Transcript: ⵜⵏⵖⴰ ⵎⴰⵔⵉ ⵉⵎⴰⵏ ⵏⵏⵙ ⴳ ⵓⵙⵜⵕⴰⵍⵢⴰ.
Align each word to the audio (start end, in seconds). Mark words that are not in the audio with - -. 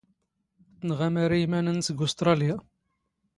ⵜⵏⵖⴰ 0.87 1.07
ⵎⴰⵔⵉ 1.13 1.41
ⵉⵎⴰⵏ 1.43 1.67
ⵏⵏⵙ 1.71 1.87
ⴳ 1.95 1.97
ⵓⵙⵜⵕⴰⵍⵢⴰ. 2.05 2.55